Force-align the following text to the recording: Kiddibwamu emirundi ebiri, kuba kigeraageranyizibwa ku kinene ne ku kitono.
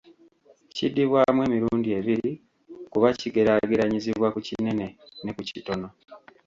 Kiddibwamu 0.75 1.39
emirundi 1.47 1.89
ebiri, 1.99 2.31
kuba 2.91 3.07
kigeraageranyizibwa 3.19 4.27
ku 4.33 4.39
kinene 4.47 4.85
ne 5.23 5.31
ku 5.35 5.41
kitono. 5.49 5.87